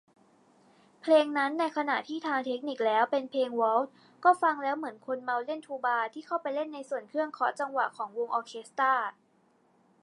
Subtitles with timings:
[1.01, 3.91] เพลงนั้น ในขณะที่ทางเทคนิคแล้วเป็นเพลงวอลทซ์
[4.23, 8.91] ก็ฟังแล้วเหมือนคนเมาเล่นทูบาที่เข้าไปเล่นในส่วนเครื่องเคาะจังหวะของวงออร์เคสตร้า